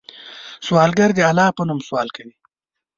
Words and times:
سوالګر 0.65 1.09
د 1.15 1.19
الله 1.29 1.47
په 1.57 1.61
نوم 1.67 1.79
سوال 1.87 2.09
کوي 2.15 2.33